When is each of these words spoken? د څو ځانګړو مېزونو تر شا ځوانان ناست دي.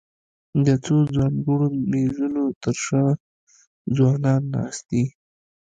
د 0.65 0.67
څو 0.85 0.95
ځانګړو 1.15 1.67
مېزونو 1.91 2.43
تر 2.63 2.75
شا 2.85 3.03
ځوانان 3.95 4.41
ناست 4.53 4.83
دي. 4.89 5.03